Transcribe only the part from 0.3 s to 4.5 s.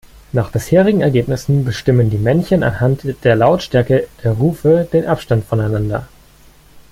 Nach bisherigen Ergebnissen bestimmen die Männchen anhand der Lautstärke der